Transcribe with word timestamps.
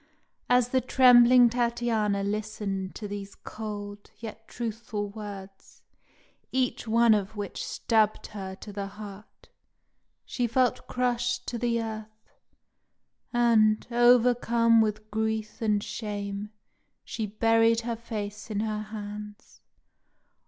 As 0.49 0.69
the 0.69 0.81
trembling 0.81 1.47
Tatiana 1.47 2.23
listened 2.23 2.95
to 2.95 3.07
these 3.07 3.35
cold, 3.35 4.09
yet 4.17 4.47
truthful 4.47 5.09
words, 5.09 5.83
each 6.51 6.87
one 6.87 7.13
of 7.13 7.35
which 7.35 7.63
stabbed 7.63 8.25
her 8.33 8.55
to 8.55 8.73
the 8.73 8.87
heart, 8.87 9.49
she 10.25 10.47
felt 10.47 10.87
crushed 10.87 11.45
to 11.49 11.59
the 11.59 11.79
earth; 11.79 12.33
and, 13.31 13.85
overcome 13.91 14.81
with 14.81 15.11
grief 15.11 15.61
and 15.61 15.83
shame, 15.83 16.49
she 17.03 17.27
buried 17.27 17.81
her 17.81 17.95
face 17.95 18.49
in 18.49 18.61
her 18.61 18.81
hands. 18.81 19.61